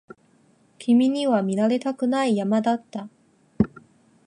[0.79, 3.07] 君には見られたくない山だった